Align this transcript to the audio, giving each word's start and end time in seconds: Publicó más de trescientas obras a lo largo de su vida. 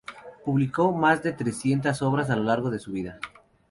Publicó 0.43 0.91
más 0.91 1.21
de 1.21 1.31
trescientas 1.31 2.01
obras 2.01 2.31
a 2.31 2.35
lo 2.35 2.41
largo 2.45 2.71
de 2.71 2.79
su 2.79 2.91
vida. 2.91 3.19